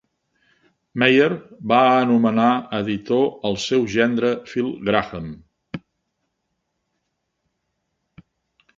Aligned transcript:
Meyer 1.03 1.27
va 1.71 1.81
anomenar 1.97 2.47
editor 2.79 3.29
el 3.51 3.59
seu 3.67 3.87
gendre, 3.99 4.33
Phil 4.49 4.75
Graham. 4.89 5.31